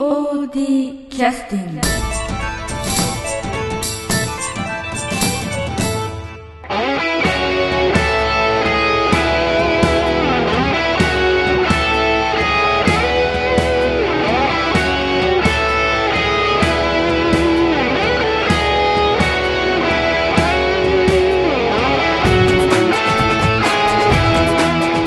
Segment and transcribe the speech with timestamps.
[0.00, 1.80] POD キャスティング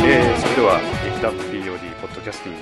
[0.05, 2.61] えーそれでは劇団 POD ポッドキャスティング。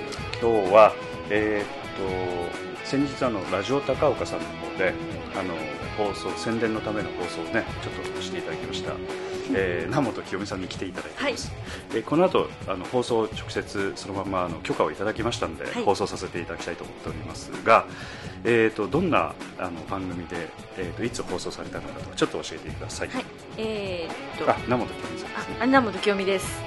[0.62, 0.92] 今日は
[1.28, 4.92] えーと先日あのラジオ高岡さんの方で
[5.38, 5.54] あの
[5.96, 8.92] 放送宣伝のための放送をねちょっとしていただきました、
[9.54, 11.52] えー南本清美さんに来ていただいてます、
[11.90, 15.84] えーこの後あの放送を直接そのままあの許可をいただきましたので、はい。
[15.84, 17.86] 放送させていただきたいと思っておりますが、
[18.44, 20.48] えーっとどんなあの番組で、
[20.78, 23.24] えーっといつ放送されたのかとかちょっと教えてください、はい、
[23.58, 24.50] えー、っと。
[24.50, 25.56] あ南本清美さんですね。
[25.60, 26.62] あ、南本清美です。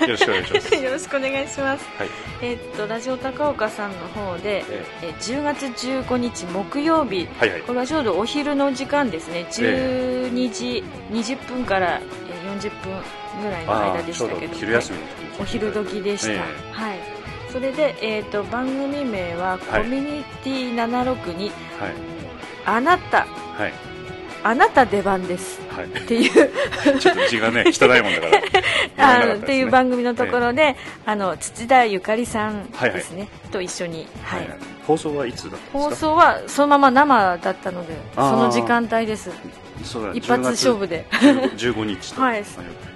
[0.02, 0.74] よろしくお願いします。
[0.76, 1.84] よろしくお願いします。
[1.98, 2.08] はい。
[2.42, 5.06] えーっとラジオ高岡さんの方で、ええ。
[5.08, 7.60] ー10月15日木曜日、はいはい。
[7.62, 9.46] これはちょうどお昼の時間ですね。
[9.50, 16.32] 12時20分からえー40分ぐらいの間でしたけど、昼休みの時にお昼時でした。
[16.32, 16.36] え
[16.72, 16.98] はい。
[17.52, 21.94] それでえーっと番組名はコミュニティ762、はい。
[22.64, 23.26] あなた。
[23.58, 23.72] はい
[24.42, 25.60] あなた出番です。
[25.70, 25.86] はい。
[25.86, 26.50] っていう。
[26.98, 28.42] ちょっと字がね汚いもんだから。
[29.14, 32.98] あの読めなかっていう番組のところで、あの土田ゆかりさんはいはい。
[32.98, 34.40] ですね、と一緒に、はい。
[34.40, 34.58] はいはい。
[34.86, 35.78] 放送はいつだったんですか？
[35.78, 38.36] 放送はそのまま生だったのでそあー。
[38.36, 39.30] の時間帯です。
[39.84, 41.06] そうだ一発勝負で。
[41.10, 42.22] 10月 15日と。
[42.22, 42.42] はい。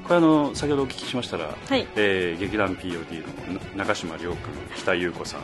[0.05, 1.87] これあの先ほどお聞きしましたら、はい。
[1.97, 3.23] えー劇団 POD
[3.53, 4.39] のな中島亮君
[4.77, 5.41] 北優子さん、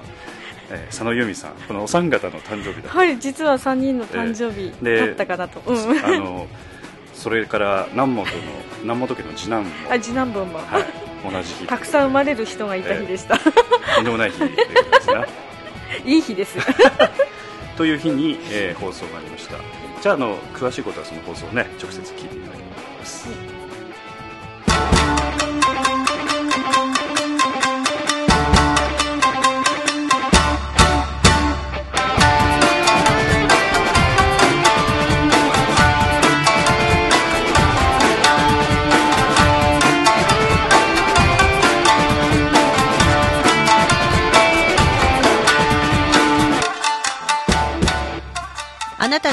[0.70, 6.04] えー佐野由美さんこのお三方の誕生日だはい実は3人の誕生日えーだったかなと、うん。
[6.04, 6.46] あの
[7.14, 8.30] それから南本の
[8.82, 10.84] 南本家の次男も、あ次男坊も、はい、
[11.30, 11.66] 同じ日。
[11.66, 14.46] たくさん生まれる人がいた日でした、とんでもない日で
[15.02, 15.26] すね
[16.06, 16.56] いい日です。
[17.76, 19.56] という日に、えー放送がありました。
[20.00, 22.62] じゃああの詳しいことはその放送をね直接聞いていただき
[22.98, 23.49] ます、あな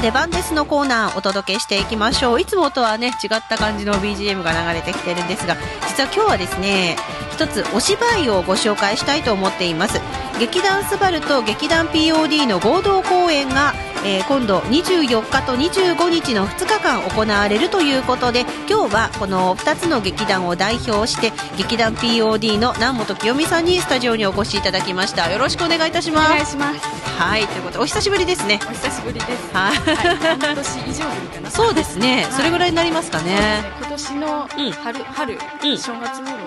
[0.07, 2.39] 出番ですのコーナーお届けしていきましょう。
[2.39, 6.95] いつもとはね違った感じの BGM が流れてきてるんですが実は今日はですね
[7.33, 9.99] 一つお芝居をご紹介したいと思っています。
[10.39, 13.73] 劇団スバルと劇団 POD の合同公演が、
[14.07, 25.29] えー今度24日と25日の2日間行われるということで今日はこの2つの劇団を代表して劇団 POD の南本清美さんにスタジオにお越しいただきました。
[25.31, 26.29] よろしくお願いいたしおます。
[26.29, 26.79] 願いします。
[27.19, 28.59] はいということでお久しぶりですね。
[28.65, 29.53] お久しぶりです。
[29.53, 29.75] はい。
[29.75, 31.51] 半年以上ぶりかな。
[31.51, 32.31] そうですね、はい。
[32.33, 33.63] それぐらいになりますかね。
[33.79, 34.71] 今年のうん。
[34.71, 35.77] 春、春、うん。
[35.77, 36.37] 正月頃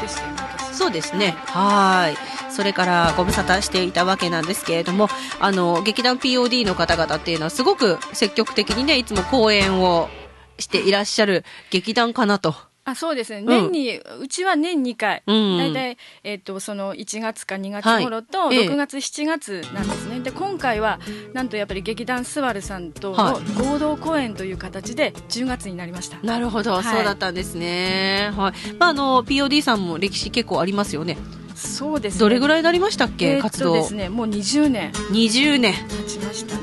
[0.00, 0.34] でしたよね
[0.70, 1.36] 私そうですね。
[1.46, 2.16] はい。
[2.60, 5.08] それからご無沙汰していたわけなんですけれども、
[5.40, 10.10] あの、劇団 POD の方々っていうのはすごく積極的にね、いつも公演を
[10.58, 12.54] していらっしゃる劇団かなと。
[12.84, 20.98] あそうですね、ん年に、うちは年2回、うん大体、えっとその1月か2月頃と、はいええ6月、7月なんですね、で今回は
[21.32, 26.18] なんとやっぱり劇団スバルさんとはの合同公演という形で10月になりました。
[26.22, 28.32] なるほど、はいそうだったんですね。
[28.36, 28.72] はい。
[28.78, 31.16] まあ、あの、POD さんも歴史結構ありますよね。
[31.60, 33.70] そうですねどれぐらいになりましたっけ、えーっ活動？
[33.70, 35.74] とですね、もう20年20年。
[35.74, 36.60] 経ちましたね。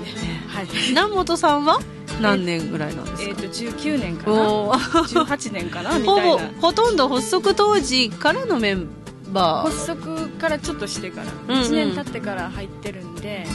[0.48, 0.68] はい。
[0.90, 1.80] 南本さんは？
[2.22, 3.24] 何年ぐらいなんですか？
[3.24, 6.62] えーっと19年かな、おー18年かな みほぼたいな。
[6.62, 8.88] ほとんど発足当時からのメン
[9.32, 13.46] バー発足からちょっとしてから、うんうん1年経ってから入ってるんで、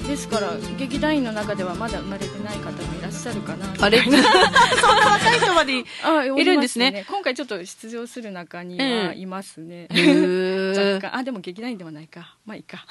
[0.00, 2.93] はい、ですから劇団員の中ではまだ生まれてない方もいらっ
[3.24, 3.66] しゃるかな。
[3.80, 3.98] あれ？
[4.04, 4.20] そんな
[5.10, 5.72] 若い人まで
[6.40, 7.04] いるんですね。
[7.08, 9.06] 今回ちょっと出場する中にええ。
[9.08, 11.16] はいますね、る 若干。
[11.18, 12.34] あでも劇団員ではないか。
[12.46, 12.84] まあいいか。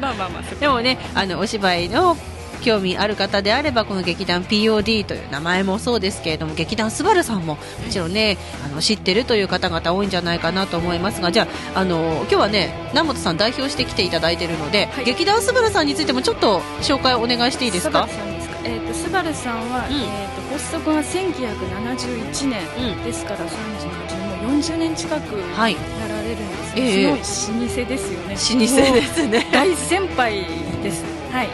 [0.00, 2.16] まあまあまあでもねあのお芝居の
[2.62, 7.58] 興味ある方であればこの劇団 POD という名前もそうですけれども劇団スバルさんもも
[7.90, 15.04] ちろんねあの知ってるという方々多いんじゃないかなと思いますがじゃああの今日はね南本さん代表して来ていただいているので、はい。
[15.04, 18.08] 劇団スバルさんについてもちょっと紹介お願いしていいですか？
[18.66, 19.94] えっ、とスバルさんは、うん。
[19.94, 23.04] えっ、と発足が1971年うん。
[23.04, 23.48] ですから38
[24.40, 25.74] 年もう40年近くはい。
[25.74, 28.34] なられるんですええね、すごい老舗ですよね。
[28.34, 29.46] 老舗ですね。
[29.52, 30.44] 大先輩
[30.82, 31.04] です。
[31.32, 31.48] はい。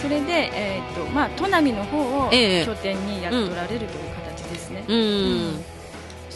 [0.00, 2.64] それで、えっ、と、まあ、砺波の方をええ。
[2.64, 4.84] 拠点にやっておられるという形ですね。
[4.86, 5.64] うん、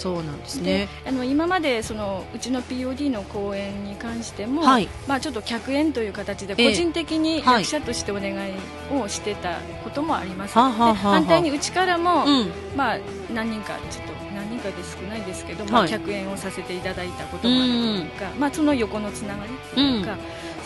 [0.00, 4.88] そうなんですでねあの今までそのうちの POD の公演に関しても、はい。
[5.06, 6.70] まあ、ちょっと客演という形でええ。
[6.70, 7.62] 個人的にはい。
[7.62, 8.54] 役者としてお願い
[8.90, 11.20] をしてたこともあります、はあはあはあはあ。
[11.20, 12.50] で反対にうちからも、うん。
[12.74, 12.98] まあ、
[13.34, 15.90] 何人かちょっと何人かで少ないですけど、まあ、はい。
[15.90, 20.16] 客演をさせていただいたこともあるというか、まあ、その横のつながりというか、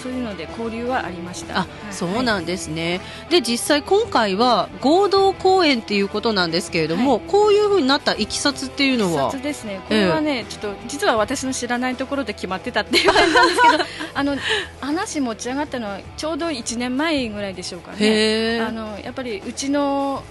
[0.05, 1.57] そういうので交流はありました。
[1.57, 1.69] あ、はい。
[1.91, 3.01] そうなんですね。
[3.31, 9.31] で、実際今回は合同公演っていうことなんですけれども、はこういう風になったいきさつっていうのは？
[9.31, 14.37] 視察、ですね、これはね、ちょっと実は私の知らないところで決まってたっていう感じなんですけど、 あの
[14.83, 18.61] 話持ち上がったのはちょうど1年前ぐらいでしょうかね。
[18.61, 20.23] あのやっぱりうちの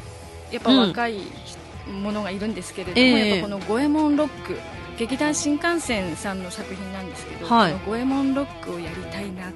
[0.52, 1.16] やっぱ若い
[1.92, 3.30] ものがいるんですけれども、ええ。
[3.30, 4.60] やっぱこの五右衛門ロック
[4.98, 7.74] 劇団新幹線さんの作品なんですけど、はい。
[7.86, 9.52] 五右衛門ロックをやりたいな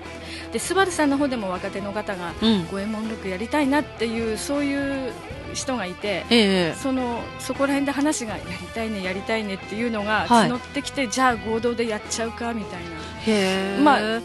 [0.51, 5.13] でスバルさんの方でも若手の方がうん、五右衛門ロックやりたいなっていうそういう
[5.53, 6.25] 人がいて。
[6.29, 6.73] ええ。
[6.75, 10.49] そのそこら辺で話がやりたいねやりたいねっていうのがはい。
[10.49, 13.81] 募ってきて、じゃあ合同でやっちゃうかみたいへえ。
[13.81, 14.21] まな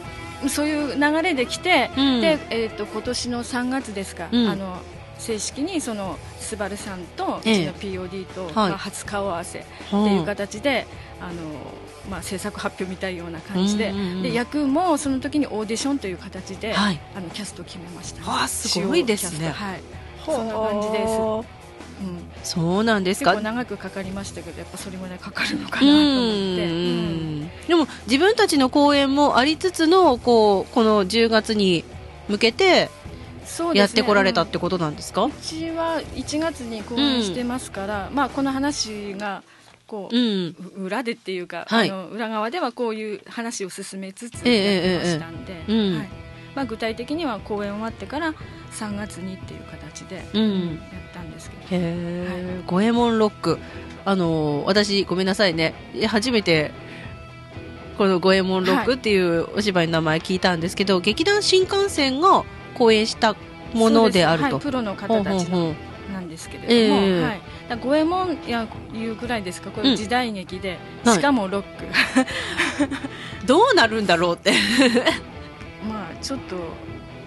[0.49, 2.21] そういう流れで来て、うん。
[2.21, 4.49] で、えー、と今年の3月ですか、うん。
[4.49, 4.81] あの
[5.23, 7.53] 正式にそのスバルさんとうえ。
[7.53, 10.87] えちの POD と、初顔合わせっていう形で、
[11.21, 11.33] あの
[12.11, 14.23] まあ、制作発表みたいような感じで,、うんうんうん。
[14.23, 17.01] で役もその時にオーディションという形で、はい。
[17.15, 19.51] あのキャストを決めました、わあすごいですね。
[19.51, 19.81] はい。
[20.27, 21.45] そんな感じです、うん。
[22.43, 23.31] そうなんですか。
[23.31, 23.45] 結構。
[23.45, 31.85] 長くかかりましたけどやっぱそれぐらいかかるのかうなと思って、んでも自分たちの公演もありつつのこうこの10月に
[32.29, 32.91] 向けて
[33.75, 39.43] やってこられたってことなんですか、うちは1月に公演してますから、まあ、この話が
[39.93, 41.91] こう、うん、う裏でっていうか、はい。
[41.91, 45.99] あの裏側ではこういう話を進めつつやええってましたんで、ええうん。
[45.99, 46.09] はい。
[46.55, 48.35] まあ、具体的には公演終わってから
[48.73, 50.69] 3月にっていう形でうん。
[50.69, 53.59] やったんですけど、へえ、五右衛門ロック。
[54.05, 55.75] あのー私、ごめんなさいね。
[56.09, 56.73] 初めて、
[57.99, 62.45] この五右衛門ロックっていうお芝居の名前聞いたんですけど、劇団新幹線が
[62.83, 63.37] 公演した
[63.75, 64.57] ものであると。
[64.57, 65.49] はい、プロのほ方たち
[66.13, 67.23] なんですけれども、ええ。
[67.23, 67.41] はい、
[67.81, 69.71] 五右衛門やいうぐらいですか？
[69.71, 69.91] こうん。
[69.91, 71.15] れ時代劇で、はい。
[71.17, 71.87] しかもロック。
[73.47, 74.53] どうなるんだろうって。
[75.89, 76.57] まあちょっと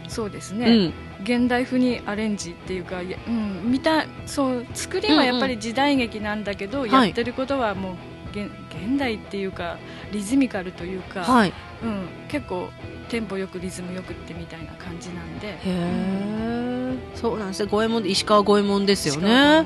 [0.08, 0.94] そうですね、うん。
[1.24, 8.00] 現代風にアレンジっていうか、うん、見たそう作りはやっぱり時代劇なんだけど、んやってることはもう現
[8.44, 9.78] 現代っていうか
[10.12, 11.54] リズミカルというか、はい。
[11.84, 12.70] うん、結構
[13.10, 16.96] テンポよくリズムよくってみたいな感じなんでへえ。
[17.16, 17.70] そうなんですね。
[17.70, 19.66] 五右衛門で、石川五右衛門ですよね。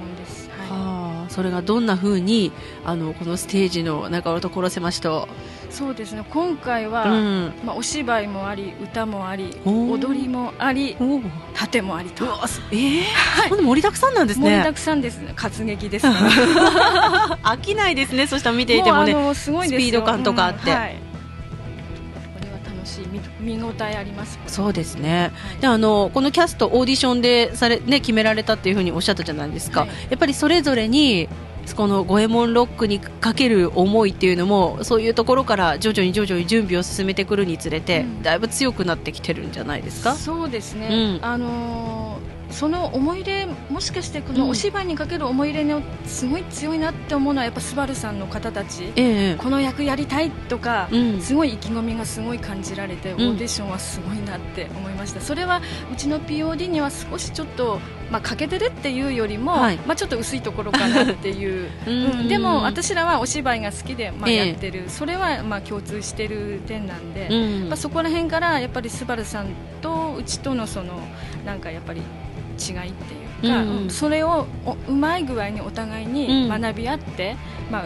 [1.30, 2.52] それがどんな風に、
[2.84, 5.28] あの、このステージの中尾所狭しと、
[5.70, 7.54] そうですね今回は、うん。
[7.64, 10.98] まあ、お芝居もあり歌もあり踊りもあり。
[11.54, 12.26] 盾もありと
[12.72, 13.04] ええ
[13.50, 14.74] そんな盛りだくさんなんですね盛りだ。
[14.74, 18.28] くさんですね 活劇ですから飽きないですね。
[18.28, 19.14] そしたら見ていてもね。
[19.14, 20.96] うあのすごいスピード感とかあってうんはい、
[22.34, 25.32] これは楽しい見見応えありますそうですね。
[25.34, 29.82] はいであのこのキャストオーディションでされね決められたっていうふうにおっしゃったじゃないですか。
[29.82, 31.28] はいやっぱりそれぞれに
[31.76, 38.24] この五右衛門ロックにかける思いっていうのもそういうところから徐々に徐々に準備を進めてくるにつれて、うん。
[38.24, 40.16] だいぶ強くなってきてるんじゃないですか？
[40.16, 41.26] そうですね、うん。
[41.26, 44.38] あのーその思い入れもしかしてこうん。
[44.38, 48.92] のお芝居にかける思い入れのすごい強いなって思うのはやっぱスバルさんの方たち。
[48.96, 49.36] ええ。
[49.36, 51.22] この役やりたいとか、うん。
[51.22, 53.16] すごい意気込みがすごい感じられて、ん。
[53.16, 55.22] オーディションはすごいなって思いました。
[55.22, 57.80] それはうちの POD には少しちょっと、
[58.12, 59.78] まあ、欠けてるっていうよりも、はい。
[59.86, 61.70] まあ、ちょっと薄いところかなっていう。
[61.86, 61.94] うう
[62.24, 62.28] ん。
[62.28, 64.48] でも私らはお芝居が好きで、まあ、ええ。
[64.50, 67.70] やってる、それはまあ共通してる点なんで、うん。
[67.70, 69.48] まあ、そこら辺からやっぱりスバルさん
[69.82, 71.00] とうちとのその
[71.46, 72.02] なんかやっぱり
[72.60, 73.14] 違いって
[73.48, 76.62] いうか、うんそれをおうまい具合にお互いにうん。
[76.62, 77.36] 学び合って、
[77.72, 77.82] まあ、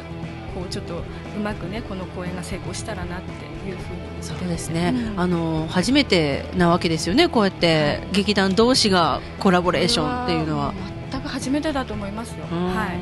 [0.55, 5.19] こうちょっとうまくねこの公演が成功したらなっていうふうにそうですね、うん。
[5.19, 10.73] あの初めてなわけですよね、こうやって劇団同士がコラボレーションっていうのは。
[11.11, 12.65] 全く初めてだと思いますよ、うん。
[12.75, 12.97] はい、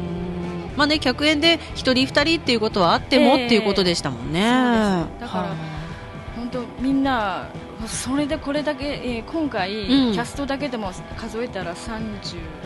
[0.75, 4.41] まあね、客演で一人二人っていうことはあっても、ええっていうことでしたもんね。
[4.41, 5.55] だからは
[6.35, 7.47] 本当みんな
[7.87, 10.13] それでこれだけ、えー今回、うん。
[10.13, 12.09] キャストだけでも数えたら30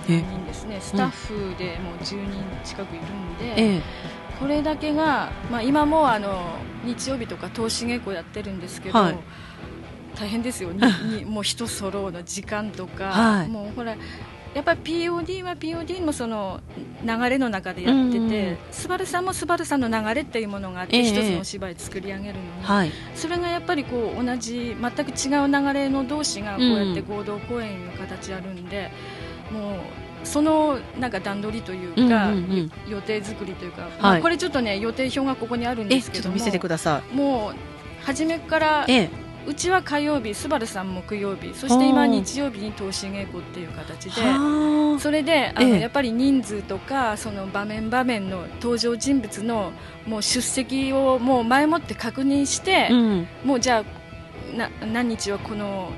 [0.10, 0.80] え人ですね。
[0.82, 3.82] スタッフでもう10人近くいるんで、ええ。
[4.40, 6.44] これだけが、まあ、今もあの
[6.84, 9.18] 日曜日とか投資稽古やってるんですけど、はい。
[10.18, 10.72] 大変ですよ。
[10.72, 10.82] に
[11.20, 13.48] にもう人揃うの時間とか、はい。
[13.48, 13.96] もうほら
[14.56, 16.62] やっぱり POD は POD もその
[17.04, 21.04] 流れの中でやってて、うんうんスバルさんもスバルさんの流れっていうものがあって、ええ。
[21.04, 28.92] 一つのお芝居作り上げるのに、はい、それがやっぱりこう同じ全く違う流れの同士がこうやって合同公演の形あるんで、
[29.52, 29.80] もう
[30.24, 32.92] そのなんか段取りというか、うんうんうん。
[32.92, 33.92] 予定作りというか、はい。
[34.02, 37.56] まあこれちょっとね予定表がここにあるんえですけどもちょっと見せてくださもう
[38.04, 39.10] 初めからいえ
[39.48, 45.80] うちは火曜日スバルさん木曜日そして今日曜日に投資稽古っていう形ではそれであの、ええ。
[45.82, 49.72] やっぱり人数とかその場面場面の登場人物の
[50.08, 53.28] もう出席をもう前もって確認してあ、うん。
[53.44, 53.84] もうじゃ
[54.54, 55.92] あな何日はこの、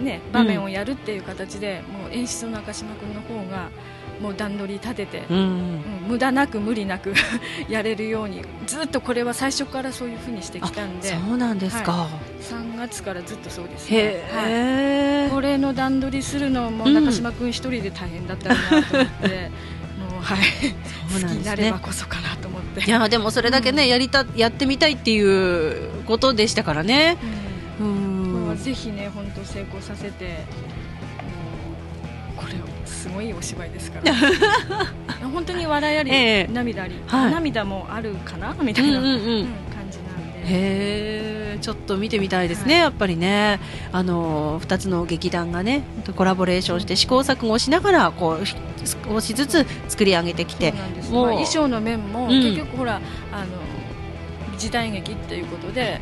[0.00, 3.70] ね、場面をやるっていう形で、もう演出の中島君の方が
[4.20, 5.38] もう段取り立てて、うん。
[5.38, 7.14] うん無駄なく無理なく
[7.68, 11.08] やれるようにずっとこれは最初からそういうふうにしてきたんで。
[11.08, 12.08] そうなんですか、
[12.42, 13.96] 3月からずっとそうですね。
[13.96, 14.44] へはい。
[14.48, 16.94] え、これの段取りするのもうん。
[16.94, 19.50] 中島君一人で大変だったなと思って、
[20.12, 20.38] もうはい。
[21.10, 22.84] そう好きになればこそかなと思って。
[22.84, 23.88] いやでもそれだけね、うん。
[23.88, 27.16] やりたやってみたいっていうことでしたからね。
[27.80, 28.34] ううんん。
[28.34, 30.44] これはぜひね本当成功させて
[32.84, 34.14] すごいお芝居ですから。
[35.32, 36.50] 本当に笑いあり、ええ。
[36.52, 37.32] 涙あり、はい。
[37.32, 38.54] 涙もあるかな？
[38.62, 39.06] みたうんうんいな、うん。
[39.06, 40.38] うん感じなんで。
[40.40, 42.82] へえちょっと見てみたいですね、はい。
[42.82, 43.60] やっぱりね。
[43.92, 45.82] あの2つの劇団がね
[46.14, 48.46] コラボレーションして試行錯誤しながらこう
[48.86, 52.30] 少しずつ作り上げてきてまあ、衣装の面も、うん。
[52.30, 52.96] 結局ほら
[53.32, 53.46] あの
[54.58, 56.00] 時代劇っていうことで、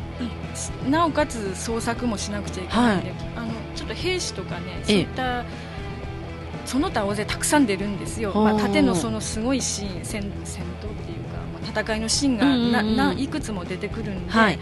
[0.89, 5.43] なおかつ創作もしなくちゃいけないんで、あのちょっと兵士とかねそういった
[6.73, 12.71] その他大勢たくさん出るんですよ、まあ、縦のそのすごいシーン戦戦闘っていうか、まあ、戦いのシーンがうんうんうん。
[12.71, 14.57] な、ないくつも出てくるんで、はい。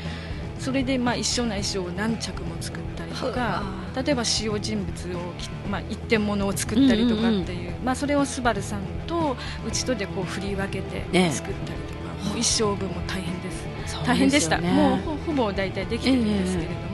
[0.59, 3.63] それでまあ一緒な衣装を何着も作ったりとか
[3.95, 13.65] 例えば主要人物をき、まあ、一点物を作ったりとかっていう,、まあ、それをスバルさんとうちとでこう振り分けてね作ったりとか、もう衣装部も大変です。
[13.87, 14.59] そう大変でした。
[14.59, 16.90] もうほほぼ大体できてるんですけれども、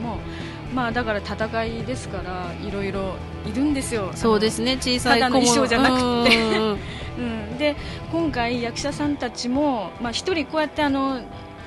[0.77, 3.15] まあだから戦いですからいろいろ
[3.47, 4.11] いるんですよ。
[4.13, 4.77] そうですね。
[4.77, 6.37] 小さいただの衣装じゃなくて。
[7.17, 7.57] うん。
[7.57, 7.75] で
[8.11, 11.21] 今回役者さんたちもまあ一人こうやってあの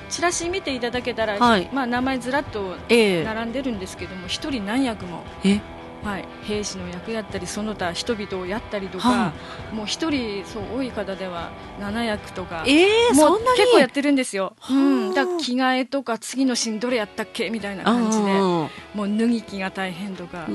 [0.09, 1.67] チラシ見ていただけたら、はい。
[1.73, 3.23] まあ名前ずらっとええ。
[3.25, 5.23] 並んでるんですけども一人何役も。
[5.43, 5.59] え？
[6.03, 9.33] はい、兵士の役やったりその他人々をやったりとか、は
[9.71, 13.57] もう一人そう多い方では7役とかええもそんなに？
[13.59, 14.75] 結構やってるんですよ、はあ。
[14.75, 14.79] う
[15.11, 20.47] ん、だ着替えとか次のシーンどれやったっけみたいな感じでうんもう脱ぎ着が大変とか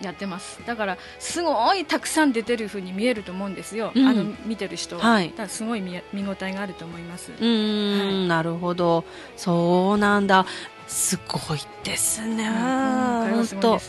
[0.00, 0.60] やってます。
[0.64, 4.06] だからすごいたくさん出てる風に見えると思うんですよ、うん。
[4.06, 5.34] あの見てる人は、はい。
[5.36, 9.04] だすごい見見応えがあると思います、うーん、なるほど。
[9.36, 10.46] そうなんだ
[10.88, 13.80] すごいですね、本当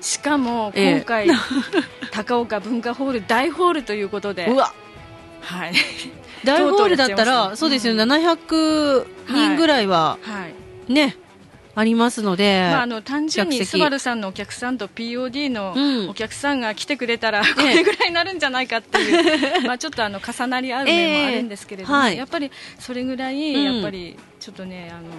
[0.00, 0.92] しかもええ。
[0.96, 1.28] 今回、
[2.10, 4.46] 高岡文化ホール大ホールということで。
[4.46, 4.74] うわ。
[5.42, 5.72] はい。
[6.44, 8.00] 大ホールだったらそうですよ、うん。
[8.00, 10.46] 700人ぐらいはは
[10.88, 10.92] い。
[10.92, 11.16] ね、
[11.76, 16.10] ありますので、まあ、あの単純にスバルさんのお客さんと POD のうん。
[16.10, 23.74] お客さんが来てくれたら、これぐらいになるんじゃないかっていう、 まあちょっとあの重なり合う面もあるんですけれども、やっぱりそれぐらい、うん。
[23.76, 25.10] やっぱりちょっとね、あの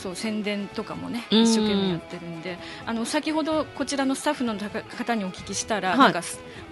[0.00, 1.42] そう宣伝とかもね、うん。
[1.42, 5.98] 一生懸命やってるんで、あの先ほどこちらのスタッフの方にお聞きしたら、はい。
[5.98, 6.22] なんか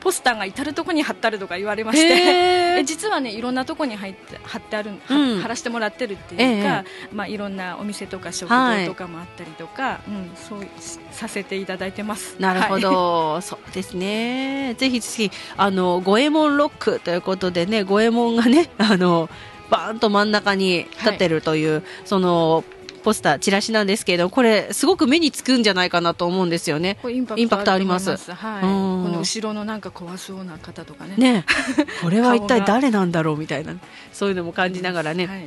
[0.00, 2.06] ポスターが至るところに貼ってあるとか言われまして。
[2.06, 5.40] へ えー実はねいろんなところに入って貼ってある、はうん。
[5.40, 8.85] 貼らせてもらってるっていうか、えまあいろんなお店とか食はい。
[8.87, 10.66] 堂とかもあったりとか、うんそう
[11.11, 12.37] させていただいてます。
[12.38, 12.83] なるほはい。
[12.83, 14.75] ど、 そうですね。
[14.78, 19.28] ぜひぜひ、あの、五右衛門ロックということでね、五右衛門がね、あの、
[19.71, 22.62] バーンと真ん中に立ってるという、その、
[23.06, 26.98] ポスター、チラシなんですけれども、これ、すごく目につくんじゃないかなと思うんですよね。
[27.08, 28.10] インパクトあります。
[28.10, 28.64] はい。
[28.64, 29.04] うん。
[29.04, 31.14] この後ろのなんか怖そうな方とかね。
[31.16, 31.44] ね、
[32.02, 33.75] これは一体誰なんだろうみたいな、
[34.12, 35.46] そういうのも感じながらね、はい。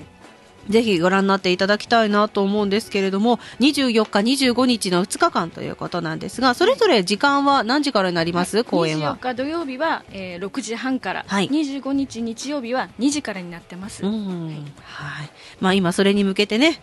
[0.69, 9.17] ぜひご覧になっていただきたいなと思うんですけれども、24日、25日の2日間ということなんですが、それぞれ時間は何時からになります、公演は。
[9.19, 9.29] 24。
[9.29, 11.49] 日土曜日は、えー、6時半から、はい。
[11.49, 14.05] 25日日曜日は2時からになってます。
[14.05, 14.65] うん。
[14.83, 15.29] はい。
[15.59, 16.81] まあ、今、それに向けてね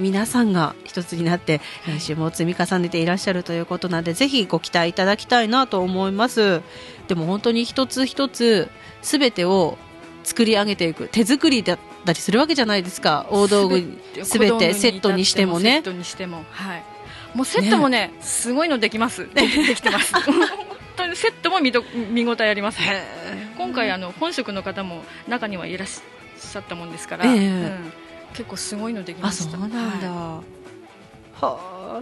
[0.00, 6.62] 皆さんが一つになって練習も積み重ねていらっしゃるということなので、ぜひご期待いただきたいなと思います。
[7.08, 8.68] でも本当に一つ一つ
[9.02, 9.78] すべてを
[10.24, 13.26] 作り上げていく手作りだったりするわけじゃないですか。
[13.30, 15.74] 大道具すべてセットにしてもね。
[15.74, 16.84] セットにしても、はい。
[17.34, 19.28] もうセットもね、すごいのできます。
[19.34, 20.14] できできてます。
[20.24, 20.34] 本
[20.96, 22.80] 当にセットも見ど見応えあります。
[23.56, 27.92] 今回あの本職の方も中にはいらっしゃったもんですから、ええうん
[28.34, 29.50] 結構すごいのできまあした。
[29.50, 30.59] そうなんだ、ははよ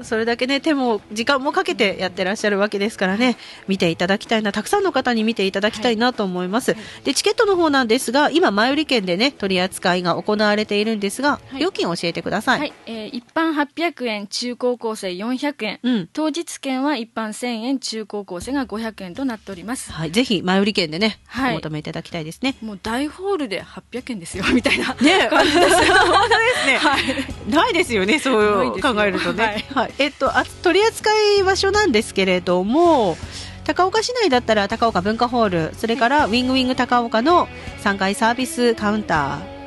[0.03, 19.93] それだけね手も時間もかけてやってらっしゃるわけですからね見ていただきたいなたくさんの方に見ていただきたいなと思います、はい、でチケットの方なんですが今前売り券でね取り扱いが行われているんですが、はい、料金を教えてください、はい、えー、一般800円中高校生400円、うん、当日券は一般1000円中高校生が500円となっております。
[19.93, 22.57] はいぜひ前売り券でね、はい、お求めいただきたいですね。
[22.63, 25.29] もう大ホールで800円ですよみたいなね。
[25.29, 25.77] 感じです。
[26.09, 33.17] 本当ですね、はい、ないですよねそう考えるとね、はい、はい、えっとあ取り扱い場所なんですけれども
[33.65, 37.49] 高岡市内だったら高岡文化ホールそれからウィングウィング高岡の
[37.83, 39.59] 3階サービスカウンター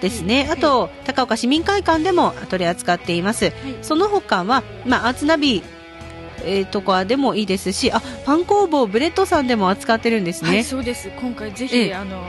[0.00, 3.52] ですね、あと高岡市民会館でも取り扱っています、
[3.82, 5.62] その他は、まあ、アーツナビ
[6.42, 11.10] えー、とかでもいいですしあパン工房ブレッドさんでも扱ってるんですね、はい、そうです。
[11.20, 12.22] 今回ぜひ、あの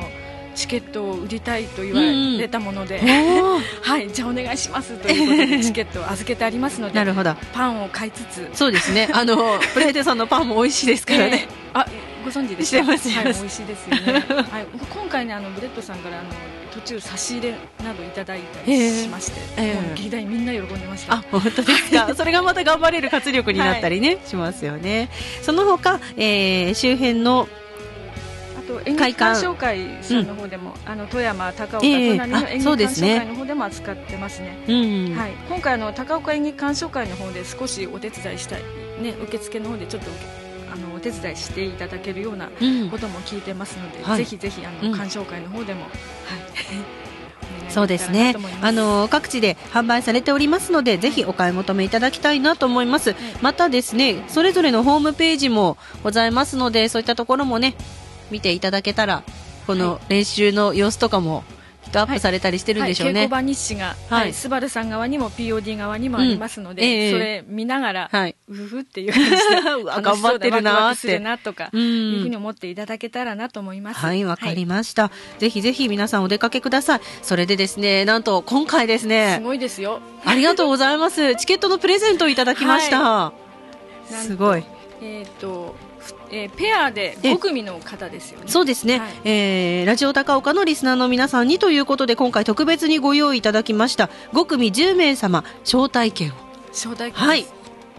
[0.55, 2.01] チケットを売りたいと言わ
[2.39, 7.36] れたもので、うん、 はいじゃあお願いしますということで チケットを預けてありますのでなるほど。
[7.53, 8.50] パンを買いつつ。
[8.53, 9.10] そうですね。
[9.13, 9.36] あの
[9.74, 11.88] ブレッドさんのパンも美味しいですからね、えー、あ
[12.24, 12.84] ご存知ですか？
[12.84, 14.13] はい、美味しいですよね、
[14.51, 16.29] はい、今回ねあのブレッドさんからあの
[16.74, 17.51] 途中差し入れ
[17.84, 22.13] などいただいたりしまして、えー、劇団みんな喜んでましたあ本当ですか？
[22.15, 25.10] それがまた頑張れる活力になったりね、はい、しますよね。
[25.41, 27.61] その他、えー、周辺のあ
[28.79, 38.61] と演劇鑑賞会さんの方でも、うん、あの富山高岡隣の演劇鑑賞会の方でも扱ってますね、すねはい、今回あの高岡演劇鑑賞会の方で少しお手伝いしたい
[39.01, 40.09] ね受付の方でちょっと
[40.73, 42.47] あのお手伝いしていただけるような
[42.89, 45.91] ことも聞いてますので、うん、ぜひぜひあの、鑑賞会の方でも、はい。
[47.69, 48.35] そうですね。
[48.61, 57.75] あの各地で販売されておりますのでぜひお買い求めいただきたいなと思います、またですねそれぞれのホームページもございますのでそういったところもね
[58.31, 59.23] 見ていただけたら
[59.67, 61.43] この練習の様子とかも
[61.91, 66.88] ットアップされたりしてるんでしょうね、はい、稽古場日誌が、はい、スバルさん側にも POD 側にもありますので、うん。
[66.88, 69.38] えー、それ見ながら、はい、うふっていう感じで
[70.01, 71.19] 頑張ってるなって。
[71.19, 74.00] なとか、いうふうに思っていただけたらなと思います。
[74.00, 77.01] はいわかりました、はい、ぜひぜひ皆さんお出かけください。
[77.21, 80.00] それでですねなんと今回ですねすごいですよ。
[80.25, 81.35] ありがとうございます。
[81.35, 83.33] チケットのプレゼントをいただきました、
[84.07, 84.63] すごい。
[85.01, 85.75] えっ、ー、と
[86.31, 88.45] えー、ペアで5組の方ですよね。
[88.47, 96.33] そうですね、はい、えー、ラジオ高岡のリスナーの皆さんにということで今回特別にご用意いただきました5組10名様招待券を。
[96.71, 97.45] 招待券はい。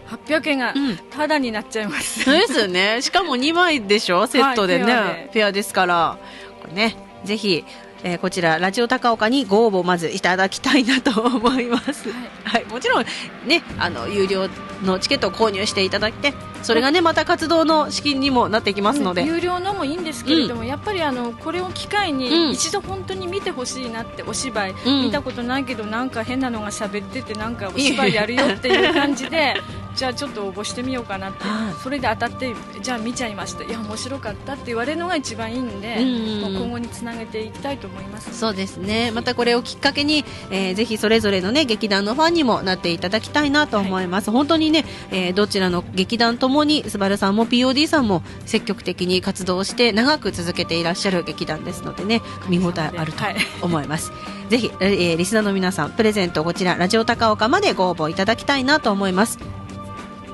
[0.07, 0.73] 800円が
[1.11, 3.01] ただになっちゃいます、うん、ですよね。
[3.01, 4.27] しかも2枚でしょ？
[4.27, 6.17] セットでね、はい、ペアペアですから。
[6.61, 6.97] これね。
[7.23, 7.63] ぜひ
[8.03, 13.05] えー、こちらラジオ高岡にご応募まずいただきたいなと思います、はい、はい、もちろん
[13.47, 14.49] ねあの有料
[14.83, 29.55] のチケットを購入していただいてそれがねまた活動の資金にもなっていきますので、有料のもいいんですけれども、うん、やっぱりあのこれを機会に一度本当に見てほしいなってお芝居、うん、見たことないけどなんか変なのが喋っててなんかお芝居やるよっていう感じで
[29.95, 31.43] じゃあちょっと応募してみようかなって、
[31.83, 33.63] それで当たってじゃあ見ちゃいました。
[33.63, 35.97] いや面白かったって言われるのが一番いいんで、
[36.41, 38.35] もう今後につなげていきたいと思います。
[38.37, 39.11] そうですね。
[39.11, 53.23] またこれをきっかけに、えー、ぜひそれぞれのね劇団のファンにもなっていただきたいなと思います、はい、本当にね、えー、どちらの劇団ともにスバルさんも POD さんも積極的に活動して長く続けていらっしゃる劇団ですのでね見応えあると
[53.61, 59.39] 思います、はい、ぜひ、えー、リスナーの皆さんプレゼントこちらラジオ高岡までご応募いただきたいなと思います。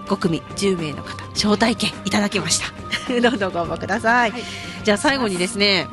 [0.08, 2.74] 5組10名の方招待券いただきました。
[3.22, 4.44] どうぞご応募ください、はい、
[4.84, 5.88] じゃあ最後にですね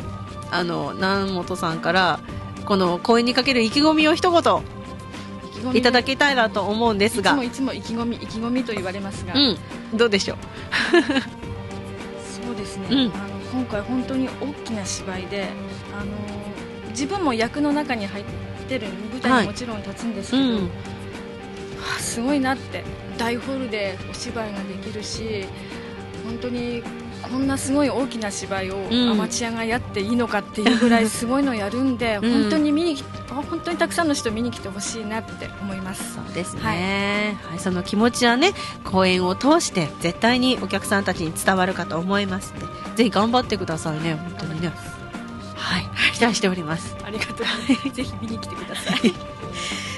[0.51, 2.21] あの南本さんから
[2.65, 4.76] この公演にかける意気込みを一言
[5.75, 9.59] いただきたいなと思うんですがいつもいつも意気込み意気込みと言われますが、うん、
[9.97, 10.39] どうでしょう？
[12.47, 13.11] そうですね、うん、あの
[13.53, 15.49] 今回本当に大きな芝居で
[15.99, 16.13] あの
[16.91, 18.25] 自分も役の中に入っ
[18.69, 20.71] てる舞台にもちろん立つんですけど、はいうん、
[21.99, 22.85] すごいなって
[23.19, 25.47] 大ホールでお芝居ができるし
[26.25, 26.83] 本当に
[27.31, 32.97] こんなすごい大きな芝居をアマチュアがやっていいのかっていうぐらいすごいのやるんで、うん、本当に見に
[33.29, 36.15] 本当にたくさんの人見に来てほしいなって思います。
[36.15, 38.53] そうですね、はい、はい、その気持ちはね
[38.85, 44.73] 公演を通して絶対にお客さんたちに伝わるかと思いますのでぜひ頑張ってくださいね本当にね。
[45.57, 45.85] はい。
[46.15, 46.97] 期待しております。
[47.05, 47.91] ありがとう。
[47.91, 49.15] ぜひ見に来てください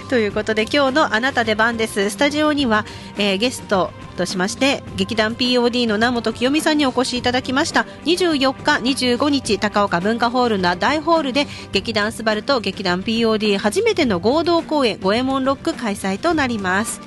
[0.08, 2.10] ということで今日のあなた出番です。
[2.10, 2.86] スタジオには、
[3.18, 7.82] えー、ゲストとしまして劇団 POD の名本清美さんにお越しいただきました。
[8.04, 17.00] 24日25日高岡文化ホールの大ホールで劇団スバルと劇団 POD 初めての合同公演五右衛門ロック開催となります。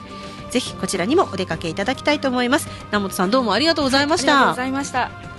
[0.52, 2.68] ぜひこちらにもお出かけいただきたいと思います。
[2.92, 4.34] 名本さんどうもありがとうございました。
[4.34, 5.31] ありがとうございました。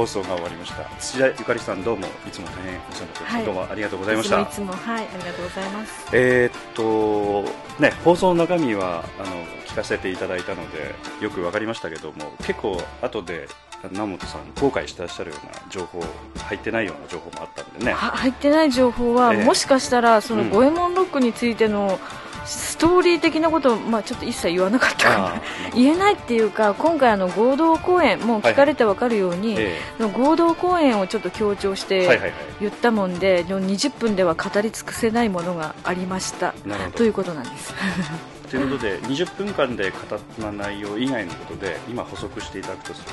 [0.00, 0.88] 放送が終わりました。
[0.98, 4.40] 土田ゆかりさんどうもいつも大変お世話になってます、はい、どうもありがとうございました。
[4.40, 6.08] いつもはいありがとうございます。
[6.14, 13.46] えー、っとね放送の中身はあの聞かせていただいたのでよくわかりましたけども結構後で
[13.90, 16.02] 南本さん後悔してらっしゃるような情報
[16.44, 17.92] 入ってないような情報もあったんでね。
[17.92, 25.42] 入ってない情報は、えー、もしかしたらその五右衛門ロックについての、うんストーリー的なことを、まあ、ちょっと一切言わなかったかな
[25.74, 29.64] 言えないっていうか今回あの合同公演もう聞かれて分かるように、はい
[30.12, 32.20] 合同公演をちょっと強調して
[32.60, 36.54] 言ったもんで、はいはいはい、20分では語り尽くせないものがありました。
[36.94, 37.74] ということなんです。
[38.50, 43.10] ということで20分間で語った内容以外のことで今補足していただくとする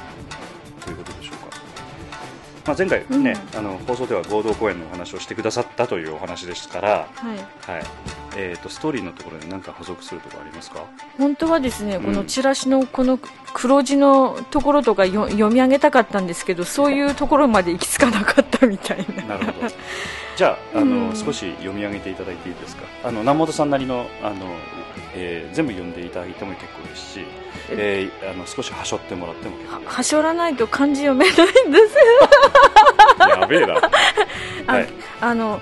[2.68, 7.38] まあ、前回ね、うん、あの放送では合同公演のお話をしてくださったというお話ですから、はい、
[7.72, 7.84] はい、
[8.36, 10.84] えーと、ストーリーのところで何か補足するとかありますか？
[11.18, 13.20] 本当はですね、うん、このチラシのこの
[13.54, 19.38] 黒字のところとか読み上げたかったんですけどそういうところまで行き着かなかったみたいな。
[19.38, 19.68] なるほど。
[20.36, 22.84] じゃああの、うん、少し読み上げていただいていいですか？
[23.06, 24.46] あの南本さんなりのあの、
[25.18, 27.26] えー、全部読んでいただいても結構ですし
[27.70, 31.96] えー、あの少しはしょってもらってもははしょらないと漢字読めないんです
[33.30, 33.74] やべえな、
[34.68, 34.88] はい、
[35.20, 35.60] あの、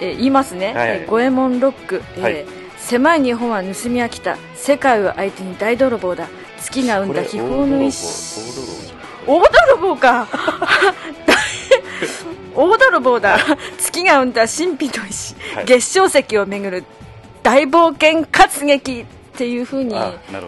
[0.00, 2.44] えー、言いますね、五右衛門ロック、えー、はい、
[2.76, 4.38] 狭い日本は盗み飽きた。
[4.54, 6.28] 世界を相手に大泥棒だ。
[6.58, 7.94] 月が生んだ秘宝の一
[9.26, 10.26] 大泥棒か。
[12.54, 13.38] 大泥棒だ。
[13.78, 16.84] 月が生んだ神秘の石、はい、月照石をめぐる
[17.42, 19.04] 大冒険活劇っ
[19.36, 19.94] ていうふうに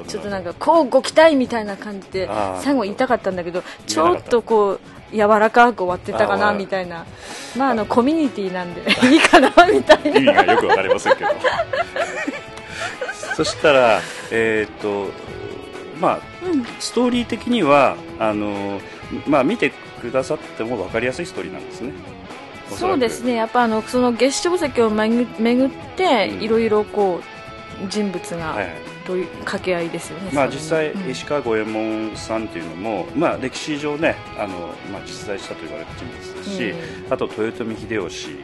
[0.09, 2.29] ちょっとなんかこうご期待みたいな感じで
[2.61, 4.81] 最後言いたかったんだけどちょっとこう
[5.13, 7.07] 柔らかく終わってたかなみたいな。
[7.57, 10.11] まああのコミュニティなんで いいかなみたいな。
[10.11, 11.31] 意味がよくわかりませんけど。
[13.37, 14.01] そしたら
[14.31, 15.09] えっ、と
[16.01, 16.21] まあ、
[16.79, 18.81] ストーリー的にはあの
[19.27, 21.93] まあ見てくださっても分かりやすいストーリーなんですね
[22.77, 23.35] そうですね。
[23.35, 25.25] やっぱあのその月照石を巡
[25.67, 27.21] っていろいろこ
[27.85, 28.57] う人物が、
[29.07, 36.75] という掛け合いですよね、まあ、実際、石川五右衛門さんというのも、まあ、歴史上ねあの、まあ、実在したと言われる人物ですし、
[37.11, 38.37] あと豊臣秀吉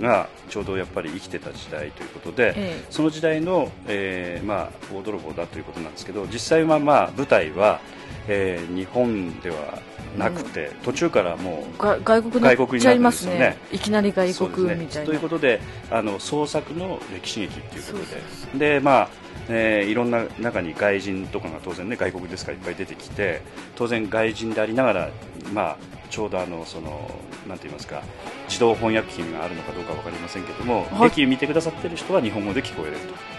[0.00, 7.80] がちょうどやっぱり生きてた時代ということで、その時代の、えーまあ、大泥棒だということなんですけど実際は、まあ、舞台は、
[8.28, 9.80] えー、日本では
[10.16, 13.58] なくて、途中からもう外国になりますね。
[13.72, 18.76] いきなり外国みたいな、ということであの創作の歴史劇ということで。
[18.76, 23.42] でまあえー、いろんな中に外人とかが当然ね外国ですからいっぱい出てきて
[23.76, 25.10] 当然外人でありながら、
[25.52, 25.76] まあ、
[26.10, 27.10] ちょうどあのその
[27.46, 28.02] なんて言いますか
[28.48, 32.96] 自動翻訳機があるのかどうか分かりませんけども劇見てくださってる人は日本語で聞こえる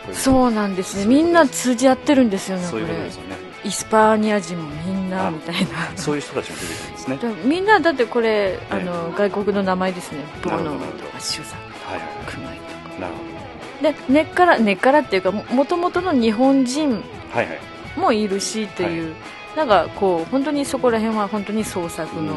[0.07, 0.13] と。
[0.13, 1.05] そうなんですね。
[1.05, 3.35] みんな通じ合ってるんですよねそういうことですよね。
[3.65, 5.97] イスパーニア人もみんなみたいな。
[5.97, 7.19] そういう人たちも出てくるんですね。
[7.43, 10.19] みんなだってこれ、あの外国の名前ですね。
[10.41, 11.59] ボノとかシュさん。
[11.59, 12.46] とか、はいはい、
[13.81, 17.03] で根っから根っからっていうかもともとの日本人
[17.95, 19.11] もいるしという、はい。
[19.11, 19.15] は
[19.55, 22.35] い、なんかこう本当にそこら辺は本当に創作の。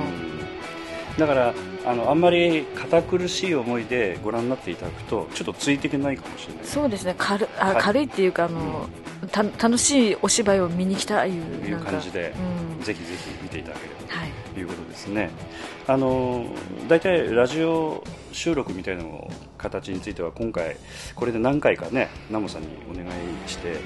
[1.19, 6.65] だからあのあんまり堅苦しい思いでご覧になっていただくとちょっとついていけないかもしれない。
[6.65, 7.15] そうですね。
[7.17, 8.89] 軽あ、はい、軽いっていうかあの、
[9.23, 12.35] うん、た楽しいお芝居を見に来たいういう感じで、
[12.79, 14.01] うん、ぜひぜひ見ていただければ
[14.55, 14.63] とい。
[14.63, 15.31] うことですね、はい、
[15.89, 16.45] あの
[16.89, 20.77] 大体ラジオ収録みたいなの形については今回
[21.15, 23.09] これで何回かねナモさんにお願い
[23.47, 23.77] して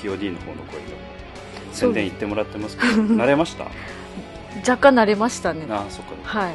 [0.00, 0.92] POD の方の声と
[1.72, 3.64] 宣伝言ってもらってますけど慣れました？
[4.68, 5.64] 若干慣れましたね。
[5.70, 6.12] あそっか。
[6.40, 6.54] はい。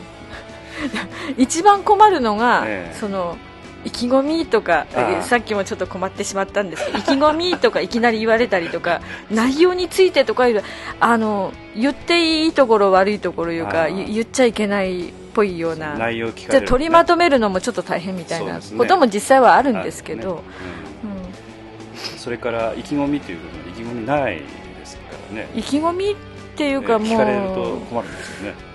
[1.42, 3.38] 一番困るのが、えその
[3.84, 4.86] 意気込みとか
[5.22, 6.86] さっきもちょっと困ってしまったんです。
[6.86, 10.64] けど意気込みとかいきなり言われたりとか 内容についてとかいう
[11.00, 20.42] あの言っていいところ悪いところいうか言っちゃいけないっぽいような内容聞かれ、ね、取りまとめるのもちょっと大変みたいなことも実際はあるんですけど、ね。
[22.14, 24.44] うん、それから意気込みということ意気込みないで
[24.84, 25.48] すからね。
[25.56, 26.16] 意気込みっ
[26.58, 27.76] ていうかもう、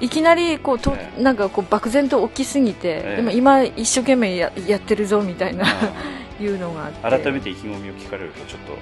[0.00, 5.66] いきなりこうと、なんかこう漠然と大きすぎて、でも今一生懸命ややってるぞみたいな
[6.40, 7.22] いうのがあって。
[7.24, 8.78] 改めて意気込みを聞かれるとちょっと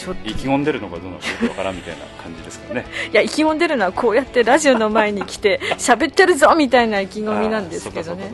[0.00, 0.28] ちょっと。
[0.28, 2.86] 意気込んでるのかどうなのかよくわからんみたいな感じですかね。
[3.12, 8.32] いや意気込んでるのはこうやってラジオの前に来て喋ってるぞみたいな意気込みなんですけどね。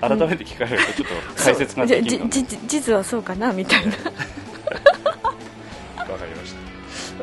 [0.00, 3.92] 改めて聞かれるとちょっと解説ができるじ実はそうかなみたいな。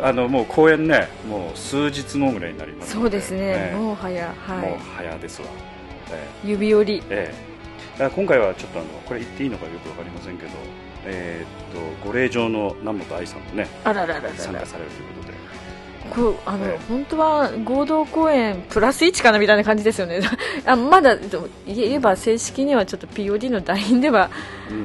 [0.03, 4.57] あのもう公演ねもう数日後ぐらいになりますそうですね、もう早はい。
[4.59, 5.47] もう早ですわ、
[6.11, 7.33] えー、指折り、え
[7.99, 10.51] え、今回はちょっとあのこれ言っていいのかよくわかりませんけど
[11.05, 15.35] えー、っとご令嬢の南本愛さんもねあららら参加されるということで。
[16.13, 20.19] こうあの、ね、本当は合同公演プラス1かなみたいな感じですよね。
[20.65, 21.17] あまだ
[21.65, 24.29] 言えば正式にはちょっと POD の団員では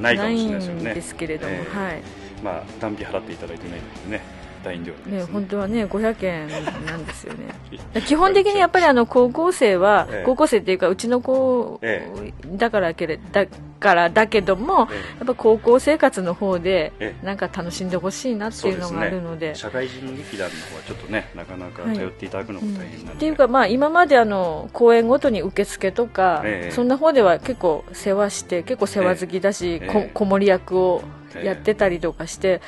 [0.00, 1.68] ないんですけれども、ねえ。
[1.70, 2.02] ー、はい。
[2.42, 6.48] まあ、単費払っていただいてないのでね大量ね、ね、本当はね500円
[6.86, 7.54] なんですよね。
[8.06, 12.10] 基本的にやっぱりあの高校生は、ええ、高校生っていうかうちの子、え、
[12.52, 13.46] だからけれだ
[13.80, 14.88] からだけども、やっ
[15.26, 16.92] ぱ高校生活の方で
[17.22, 31.02] なんか楽しんでほしいなっていうのがあるので、ね、社会人劇団の方はちょっとねなかなか頼っていただくのも大変なんで、はいうん、っていうかまあ今まであの公演ごとに受付とか、そんな方では結構世話して結構世話好きだし、こ子守役を
[31.42, 32.60] やってたりとかして。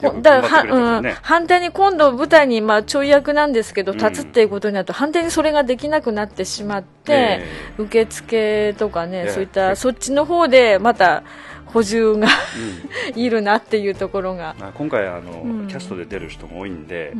[0.00, 7.42] だからは、うん、反対に今度舞台に、まあ、ちょい役なんですけど、立つっていうことになると、反対にそれができなくなってしまって、
[7.78, 11.24] 受付とかね、そういった、そっちの方でまた、
[11.66, 12.28] 補充が
[13.14, 14.54] いるなっていうところが。
[14.74, 17.12] 今回あの、キャストで出る人も多いんで、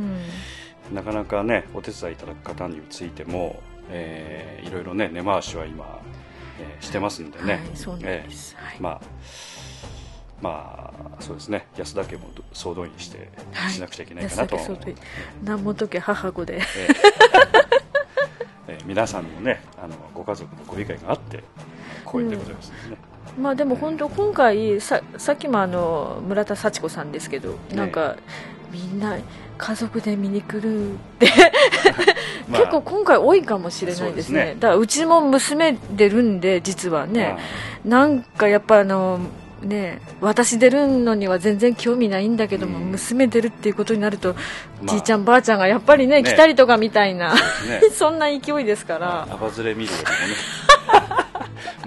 [0.92, 3.60] なかなかね、お手伝いいただく方についても、
[3.90, 6.00] えー、いろいろね、根回しは今、
[6.60, 7.54] えー、してますんでね。
[7.54, 8.56] はい、そうです。
[8.74, 9.00] えー、まあ
[10.40, 11.66] まあそうですね。
[11.76, 13.28] 安田家も総動員して
[13.70, 14.56] しなくちゃいけないかなと。
[14.56, 14.66] はい、
[15.42, 16.62] 南本家母子で、えー
[18.68, 21.42] えー、皆さんのねあのご家族のご理解があって
[22.04, 22.96] 公演でございますね、
[23.36, 28.16] うん、まあでも本当今回ささっきもあの村田幸子さんですけど、なんか、
[28.70, 29.18] みんな
[29.56, 31.28] 家族で見に来るって。
[32.48, 34.44] 結構今回多いかもしれないですね。
[34.46, 37.36] ね、だからうちも娘出るんで実はね、
[37.84, 39.20] なんかやっぱあの
[39.62, 44.40] ね、私出るのには全然興味ないんだけども、うん、娘出るっていうことになると、ま
[44.84, 47.40] あ、じいちゃんばあちゃんがやっぱりね、ね来たりとかみたいな、ね、
[47.92, 49.26] そんな勢いですから。
[49.30, 50.34] あばずれ見るよりもね。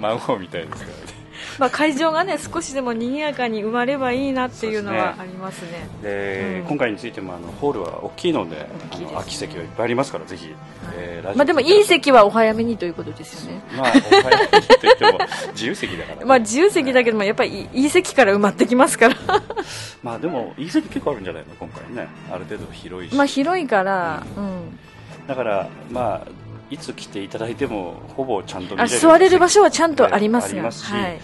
[0.00, 1.11] 孫みたいですからね
[1.58, 5.88] まあ、会場がね少しでも賑やかに埋まればいいなっていうのはありますね。
[6.02, 8.66] で、うん、今回についてもあのホールは大きいので
[9.12, 10.56] 空き席はいっぱいありますからぜひ、はい、
[10.94, 13.62] えー、まあ、でもいい席はお早めにということですよね。
[13.76, 15.18] まあお早めにと言っても
[15.52, 19.16] 自由席だから、ね、 まあ自由席だけどもやっぱりいい席から埋まってきますから。
[20.02, 21.54] まあでもいい席結構あるんじゃないの？
[21.58, 22.08] 今回ね。
[22.30, 23.16] ある程度広いし。
[23.16, 24.78] まあ広いから、うん、うん、
[25.26, 26.41] だからまあ
[26.72, 31.20] いつ来ていただいてもほぼちゃんと見れる座れる場所はちゃんとありますが、し、はい、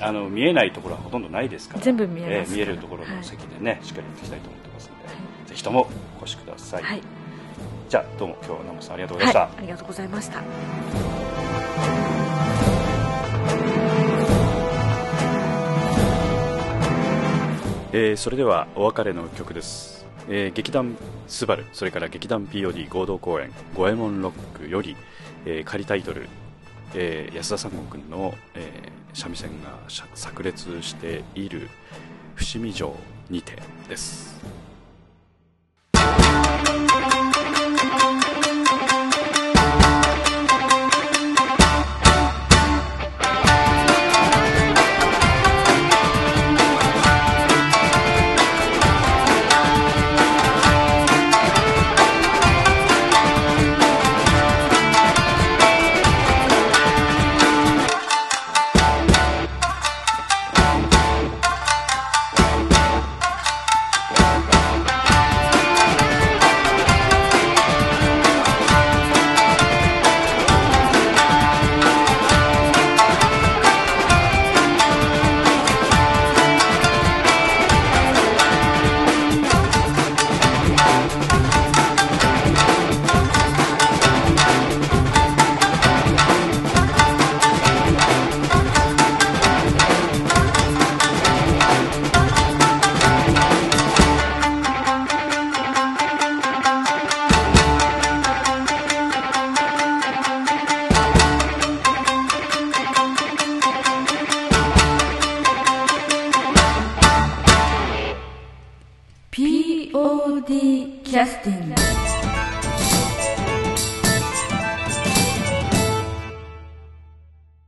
[0.00, 5.12] あの見えないところはほとんどないですから全部見えます、えー、見えるところの席でね、はい、しっかりやっていきたいと思ってますので、は
[5.46, 5.88] い、ぜひとも
[6.20, 7.02] お越しください、はい、
[7.88, 10.42] じゃあどうも今日は南本さんありがとうございました、ありがとうございました。
[17.96, 20.96] えー、それではお別れの曲ですえー、劇団
[21.28, 24.96] スバルそれから劇団 POD 合同公演「五右衛門ロック」より、
[25.44, 26.28] えー、仮タイトル、
[26.94, 31.68] えー、安田三悟君の、えー、三味線が炸裂している
[32.34, 32.96] 伏見城
[33.30, 33.58] にて
[33.88, 34.34] です。